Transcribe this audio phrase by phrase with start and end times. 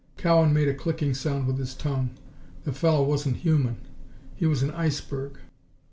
[0.17, 2.17] Cowan made a clicking sound with his tongue.
[2.63, 3.77] The fellow wasn't human;
[4.35, 5.37] he was an iceberg!